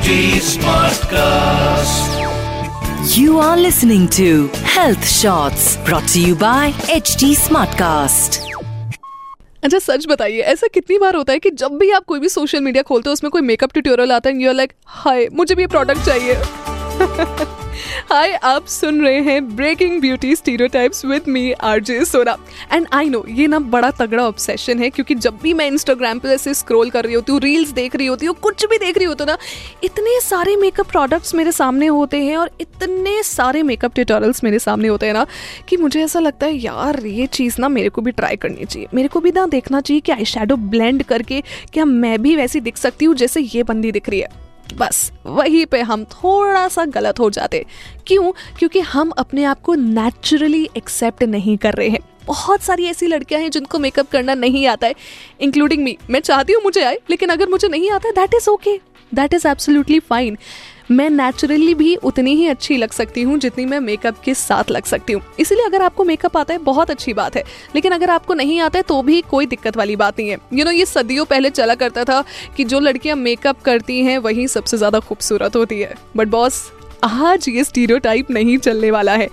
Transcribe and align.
HD 0.00 0.40
Smartcast. 0.40 2.14
You 3.14 3.38
are 3.38 3.56
listening 3.56 4.08
to 4.10 4.48
Health 4.64 5.06
Shots 5.06 5.76
brought 5.88 6.08
to 6.08 6.20
you 6.20 6.34
by 6.34 6.72
HD 6.94 7.28
Smartcast. 7.40 8.38
अच्छा 9.64 9.78
सच 9.78 10.06
बताइए 10.08 10.40
ऐसा 10.52 10.66
कितनी 10.74 10.98
बार 10.98 11.16
होता 11.16 11.32
है 11.32 11.38
कि 11.38 11.50
जब 11.62 11.76
भी 11.78 11.90
आप 11.90 12.04
कोई 12.08 12.20
भी 12.20 12.28
सोशल 12.28 12.60
मीडिया 12.60 12.82
खोलते 12.82 13.10
हो 13.10 13.12
उसमें 13.12 13.30
कोई 13.30 13.42
मेकअप 13.42 13.72
ट्यूटोरियल 13.72 14.12
आता 14.12 14.30
है 14.30 14.42
यू 14.42 14.48
आर 14.48 14.54
लाइक 14.54 14.72
हाय 14.98 15.28
मुझे 15.32 15.54
भी 15.54 15.62
ये 15.62 15.66
प्रोडक्ट 15.68 16.06
चाहिए 16.06 16.34
हाय 18.10 18.32
आप 18.34 18.66
सुन 18.66 19.00
रहे 19.02 19.20
हैं 19.20 19.56
breaking 19.56 20.00
beauty 20.00 20.34
stereotypes 20.36 21.04
with 21.04 21.28
me 21.28 21.52
RJ 21.52 22.04
Sona 22.04 22.36
and 22.72 22.86
I 22.92 23.08
know 23.08 23.24
ये 23.28 23.46
ना 23.46 23.58
बड़ा 23.58 23.90
तगड़ा 23.90 24.24
ऑब्सेशन 24.24 24.78
है, 24.78 24.90
क्योंकि 24.90 25.14
जब 25.16 25.38
भी 25.42 25.52
मैं 25.54 25.66
इंस्टाग्राम 25.66 26.18
पे 26.18 26.28
ऐसे 26.28 26.54
स्क्रॉल 26.54 26.90
कर 26.90 27.04
रही 27.04 27.14
होती 27.14 27.32
हूँ 27.32 27.40
रील्स 27.40 27.70
देख 27.70 27.96
रही 27.96 28.06
होती 28.06 28.26
हूँ, 28.26 28.34
कुछ 28.34 28.64
भी 28.64 28.78
देख 28.78 28.98
रही 28.98 29.06
होती 29.06 29.24
हूँ 29.24 29.30
ना, 29.30 29.38
इतने 29.84 30.18
सारे 30.20 30.56
मेकअप 30.56 30.90
प्रोडक्ट्स 30.90 31.34
मेरे 31.34 31.52
सामने 31.52 31.86
होते 31.86 32.22
हैं 32.24 32.36
और 32.36 32.50
इतने 32.60 33.22
सारे 33.22 33.62
मेकअप 33.62 33.94
ट्यूटोरियल्स 33.94 34.44
मेरे 34.44 34.58
सामने 34.58 34.88
होते 34.88 35.06
हैं 35.06 35.14
ना, 35.14 35.26
कि 35.68 35.76
मुझे 35.76 36.04
ऐसा 36.04 36.20
लगता 36.20 36.46
है, 36.46 36.56
यार, 36.56 37.06
ये 37.06 37.26
चीज़ 37.26 37.60
ना 37.60 37.68
मेरे 37.68 37.88
को 37.88 38.02
भी 38.02 38.12
ट्राई 38.12 38.36
करनी 38.36 38.64
चाहिए। 38.64 38.88
मेरे 38.94 39.08
को 39.08 39.20
भी 39.20 39.32
ना 39.32 39.46
देखना 39.46 39.80
चाहिए 39.80 40.00
कि 40.00 40.12
आई 40.12 40.44
ब्लेंड 40.50 41.02
करके, 41.02 41.42
क्या 41.72 41.84
मैं 41.84 42.20
भी 42.22 42.36
वैसी 42.36 42.60
दिख 42.60 42.76
सकती 42.76 43.04
हूँ 43.04 43.14
जैसे 43.14 43.40
ये 43.40 43.62
बंदी 43.62 43.92
दिख 43.92 44.08
रही 44.08 44.20
है? 44.20 44.49
बस, 44.74 45.10
वहीं 45.26 45.64
पे 45.66 45.80
हम 45.80 46.04
थोड़ा 46.04 46.66
सा 46.68 46.84
गलत 46.84 47.20
हो 47.20 47.30
जाते। 47.30 47.64
क्यों? 48.06 48.32
क्योंकि 48.58 48.80
हम 48.80 49.10
अपने 49.10 49.44
आप 49.44 49.60
को 49.60 49.74
नेचुरली 49.74 50.68
एक्सेप्ट 50.76 51.22
नहीं 51.22 51.56
कर 51.56 51.74
रहे 51.74 51.88
हैं। 51.88 52.00
बहुत 52.26 52.62
सारी 52.62 52.84
ऐसी 52.84 53.06
लड़कियाँ 53.06 53.40
हैं 53.42 53.50
जिनको 53.50 53.78
मेकअप 53.78 54.10
करना 54.10 54.34
नहीं 54.34 54.66
आता 54.66 54.86
है 54.86 54.94
इंक्लूडिंग 55.40 55.82
मी 55.84 55.96
मैं 56.10 56.20
चाहती 56.20 56.52
हूँ 56.52 56.62
मुझे 56.64 56.82
आए, 56.82 56.98
लेकिन 57.10 57.28
अगर 57.28 57.48
मुझे 57.48 57.68
नहीं 57.68 57.90
आता 57.90 58.10
that 58.10 58.34
is 58.34 58.48
okay 58.50 58.76
that 59.12 59.34
is 59.34 59.46
absolutely 59.48 59.98
fine 60.00 60.36
मैं 60.90 61.08
नेचुरली 61.10 61.74
भी 61.74 61.94
उतनी 61.96 62.34
ही 62.34 62.46
अच्छी 62.46 62.76
लग 62.76 62.90
सकती 62.90 63.22
हूँ 63.22 63.38
जितनी 63.38 63.64
मैं 63.64 63.78
मेकअप 63.80 64.16
के 64.20 64.34
साथ 64.34 64.70
लग 64.70 64.84
सकती 64.84 65.12
हूँ। 65.12 65.22
इसीलिए 65.40 65.64
अगर 65.64 65.82
आपको 65.82 66.04
मेकअप 66.04 66.36
आता 66.36 66.54
है 66.54 66.58
बहुत 66.60 66.90
अच्छी 66.90 67.12
बात 67.14 67.36
है। 67.36 67.44
लेकिन 67.74 67.92
अगर 67.92 68.10
आपको 68.10 68.34
नहीं 68.34 68.58
आता 68.60 68.78
है 68.78 68.82
तो 68.82 69.00
भी 69.02 69.20
कोई 69.20 69.46
दिक्कत 69.46 69.76
वाली 69.76 69.96
बात 69.96 70.18
नहीं 70.18 70.28
है। 70.28 70.34
यू 70.34 70.40
you 70.50 70.58
नो 70.58 70.64
know, 70.64 70.78
ये 70.78 70.86
सदियों 70.86 71.24
पहले 71.24 71.50
चला 71.50 71.74
करता 71.74 72.04
था 72.04 72.22
कि 72.56 72.64
जो 72.64 72.80
लड़कियाँ 72.80 73.16
मेकअप 73.16 73.62
करती 73.62 74.00
हैं 74.00 74.18
वही 74.18 74.48
सबसे 74.48 74.76
ज़्यादा 74.76 75.00
खूबसूरत 75.00 75.56
होती 75.56 75.80
है। 75.80 75.94
बट 76.16 76.28
बॉस 76.28 76.62
आज 77.04 77.48
ये 77.48 77.64
स्टीरियोटाइप 77.64 78.30
नहीं 78.30 78.58
चलने 78.58 78.90
वाला 78.90 79.12
है। 79.12 79.28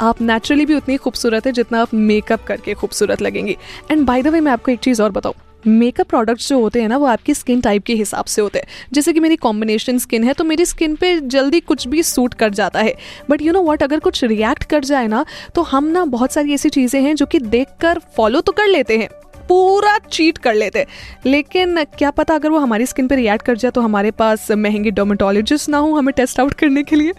आप 0.00 0.22
नेचुरली 0.22 0.66
भी 0.66 0.74
उतनी 0.74 0.96
खूबसूरत 0.96 1.46
है 1.46 1.52
जितना 1.52 1.82
आप 1.82 1.94
मेकअप 1.94 2.44
करके 2.44 2.74
खूबसूरत 2.74 3.22
लगेंगी। 3.22 3.56
एंड 3.90 4.06
बाय 4.06 4.22
द 4.22 4.28
वे 4.28 4.40
मैं 4.40 4.52
आपको 4.52 4.72
एक 4.72 4.80
चीज़ 4.80 5.02
और 5.02 5.10
बताऊँ। 5.10 5.34
मेकअप 5.66 6.08
प्रोडक्ट्स 6.08 6.48
जो 6.48 6.58
होते 6.60 6.80
हैं 6.80 6.88
ना, 6.88 6.96
वो 6.96 7.06
आपकी 7.06 7.34
स्किन 7.34 7.60
टाइप 7.60 7.84
के 7.84 7.94
हिसाब 7.94 8.24
से 8.24 8.42
होते 8.42 8.58
हैं। 8.58 8.66
जैसे 8.92 9.12
कि 9.12 9.20
मेरी 9.20 9.36
कॉम्बिनेशन 9.36 9.98
स्किन 9.98 10.24
है 10.24 10.32
तो 10.32 10.44
मेरी 10.44 10.64
स्किन 10.64 10.96
पे 10.96 11.18
जल्दी 11.20 11.60
कुछ 11.60 11.86
भी 11.88 12.02
सूट 12.02 12.34
कर 12.34 12.50
जाता 12.50 12.80
है। 12.80 12.94
बट 13.30 13.42
यू 13.42 13.52
नो 13.52 13.62
वॉट 13.62 13.82
अगर 13.82 13.98
कुछ 14.00 14.24
रिएक्ट 14.24 14.64
कर 14.64 14.84
जाए 14.84 15.06
ना 15.06 15.24
तो 15.54 15.62
हम 15.62 15.84
ना 15.84 16.04
बहुत 16.06 16.32
सारी 16.32 16.54
ऐसी 16.54 16.68
चीज़ें 16.68 17.00
हैं 17.02 17.14
जो 17.16 17.26
कि 17.26 17.38
देख 17.38 17.68
कर 17.80 17.98
फॉलो 18.16 18.40
तो 18.40 18.52
कर 18.52 18.66
लेते 18.66 18.98
हैं। 18.98 19.08
पूरा 19.48 19.96
चीट 20.00 20.38
कर 20.38 20.54
लेते। 20.54 20.86
लेकिन 21.26 21.82
क्या 21.98 22.10
पता 22.10 22.34
अगर 22.34 22.50
वो 22.50 22.58
हमारी 22.58 22.86
स्किन 22.86 23.08
पर 23.08 23.16
रिएक्ट 23.16 23.44
कर 23.46 23.56
जाए 23.56 23.70
तो 23.70 23.80
हमारे 23.80 24.10
पास 24.12 24.50
महँगे 24.52 24.90
डोमेटोलॉजिस्ट 24.90 25.68
ना 25.68 25.78
हो 25.78 25.94
हमें 25.94 26.12
टेस्ट 26.14 26.40
आउट 26.40 26.54
करने 26.54 26.82
के 26.82 26.96
लिए। 26.96 27.12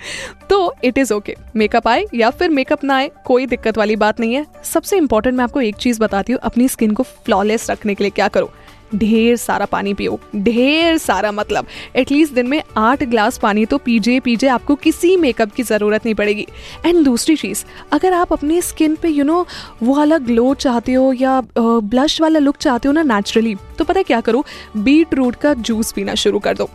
तो 0.50 0.74
इट 0.84 0.98
इज़ 0.98 1.14
ओके 1.14 1.36
मेकअप 1.56 1.88
आए 1.88 2.06
या 2.14 2.30
फिर 2.30 2.50
मेकअप 2.50 2.84
ना 2.84 2.96
आए, 2.96 3.10
कोई 3.26 3.46
दिक्कत 3.46 3.78
वाली 3.78 3.96
बात 3.96 4.20
नहीं 4.20 4.34
है। 4.34 4.46
सबसे 4.64 4.98
इंपॉर्टेंट 4.98 5.36
मैं 5.38 5.44
आपको 5.44 5.62
एक 5.62 5.76
चीज़ 5.76 6.00
बताती 6.00 6.34
हूँ, 6.34 6.40
अपनी 6.44 6.68
स्किन 6.68 6.94
को 6.94 7.04
फ्लॉलेस 7.04 7.70
रखने 7.70 7.96
के 7.96 8.04
लिए 8.04 8.12
क्या 8.12 8.28
करो। 8.28 8.52
ढेर 8.96 9.36
सारा 9.38 9.66
पानी 9.66 9.94
पियो। 9.94 10.20
ढेर 10.36 10.98
सारा 10.98 11.32
मतलब 11.32 11.68
एटलीस्ट 11.96 12.34
दिन 12.34 12.48
में 12.48 12.62
आठ 12.78 13.04
ग्लास 13.04 13.38
पानी 13.38 13.66
तो 13.66 13.78
पीजे 13.78 14.20
पीजे 14.20 14.48
आपको 14.50 14.76
किसी 14.78 15.16
मेकअप 15.18 15.52
की 15.52 15.64
ज़रूरत 15.64 16.06
नहीं 16.06 16.16
पड़ेगी। 16.16 16.48
एंड 16.86 17.04
दूसरी 17.06 17.36
चीज़ 17.36 17.64
अगर 17.92 18.14
आप 18.14 18.34
अपनी 18.34 18.62
स्किन 18.62 18.96
पे 18.96 19.10
यू 19.10 19.16
you 19.16 19.26
नो 19.26 19.34
know, 19.34 19.52
वो 19.84 19.96
वाला 19.96 20.18
ग्लो 20.20 20.54
चाहते 20.56 20.94
हो 20.94 21.12
या 21.14 21.42
ब्लश 21.58 22.20
वाला 22.22 22.40
लुक 22.40 22.58
चाहते 22.58 22.88
हो 22.88 22.94
ना 22.94 23.04
नेचुरली 23.06 23.56
तो 23.78 23.84
पता 23.84 24.02
क्या 24.04 24.22
करो? 24.22 24.46
बीट 24.78 25.14
रूट 25.14 25.36
का 25.36 25.54
जूस 25.56 25.92
पीना 25.92 26.16
शुरू 26.16 26.40
कर 26.40 26.58
दो। 26.58 26.70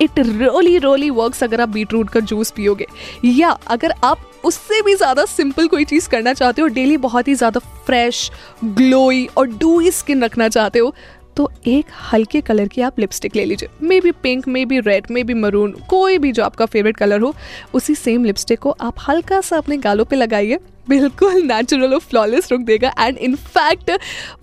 इट 0.00 0.18
रोली 0.18 0.76
रोली 0.78 1.08
वर्क्स 1.12 1.42
अगर 1.44 1.60
आप 1.60 1.68
बीट 1.68 1.92
रूट 1.92 2.08
का 2.10 2.20
जूस 2.22 2.50
पियोगे। 2.50 2.86
या 3.24 3.48
अगर 3.70 3.92
आप 4.04 4.30
उससे 4.44 4.80
भी 4.82 4.94
ज़्यादा 4.94 5.24
सिंपल 5.24 5.68
कोई 5.68 5.84
चीज़ 5.84 6.08
करना 6.08 6.32
चाहते 6.32 6.62
हो 6.62 6.68
डेली 6.68 6.96
बहुत 6.98 7.28
ही 7.28 7.34
ज़्यादा 7.34 7.60
फ्रेश 7.86 8.30
ग्लोई 8.64 9.28
और 9.36 9.46
डूई 9.48 9.90
स्किन 9.90 10.24
रखना 10.24 10.48
चाहते 10.48 10.78
हो 10.78 10.94
तो 11.36 11.50
एक 11.66 11.86
हल्के 12.12 12.40
कलर 12.40 12.68
की 12.68 12.82
आप 12.82 12.98
लिपस्टिक 12.98 13.36
ले 13.36 13.44
लीजिए। 13.44 13.68
May 13.82 14.00
be 14.00 14.10
pink 14.12 14.48
may 14.48 14.64
be 14.64 14.78
red 14.80 15.06
may 15.10 15.24
be 15.24 15.34
maroon 15.34 15.72
कोई 15.88 16.18
भी 16.18 16.32
जो 16.32 16.44
आपका 16.44 16.66
फेवरेट 16.66 16.96
कलर 16.96 17.20
हो, 17.20 17.34
उसी 17.74 17.94
सेम 17.94 18.24
लिपस्टिक 18.24 18.58
को 18.58 18.70
आप 18.80 18.94
हल्का 19.08 19.40
सा 19.40 19.56
अपने 19.56 19.76
गालों 19.76 20.04
पे 20.04 20.16
लगाइए। 20.16 20.58
बिल्कुल 20.88 21.42
नेचुरल 21.42 21.94
और 21.94 22.00
फ्लॉलेस 22.00 22.50
लुक 22.52 22.60
देगा 22.62 22.92
एंड 22.98 23.18
इनफैक्ट 23.18 23.90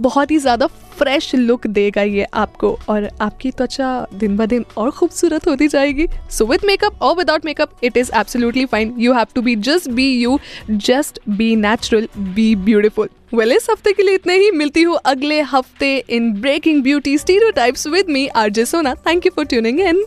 बहुत 0.01 0.31
ही 0.31 0.37
ज़्यादा 0.37 0.67
फ्रेश 0.97 1.33
लुक 1.35 1.65
देगा 1.67 2.01
ये 2.01 2.25
आपको 2.33 2.77
और 2.89 3.09
आपकी 3.21 3.51
त्वचा 3.51 3.89
दिन 4.13 4.35
ब 4.37 4.45
दिन 4.45 4.65
और 4.77 4.91
खूबसूरत 4.91 5.47
होती 5.47 5.67
जाएगी। 5.67 6.07
सो 6.31 6.45
विथ 6.45 6.65
मेकअप 6.65 7.01
और 7.01 7.15
without 7.17 7.45
makeup 7.45 7.83
it 7.83 7.97
is 7.97 8.11
absolutely 8.15 8.65
fine 8.65 8.93
you 8.99 9.13
have 9.13 9.27
to 9.35 9.41
be 9.41 9.55
just 9.57 9.89
be 9.91 10.11
you 10.13 10.39
just 10.69 11.19
be 11.29 11.55
natural 11.55 12.07
be 12.17 12.55
beautiful 12.57 13.09
well 13.33 13.51
इस 13.51 13.67
हफ़्ते 13.69 13.93
के 13.93 14.03
लिए 14.03 14.15
इतने 14.15 14.35
ही। 14.37 14.51
मिलती 14.51 14.81
हूँ 14.83 14.97
अगले 15.05 15.41
हफ़्ते 15.43 15.97
in 16.09 16.31
breaking 16.41 16.81
beauty 16.83 17.17
stereotypes 17.51 17.87
with 17.87 18.09
me 18.09 18.27
RJ 18.27 18.65
Sona. 18.65 18.93
Thank 19.07 19.25
you 19.25 19.31
for 19.35 19.45
tuning 19.45 19.79
in 19.79 20.03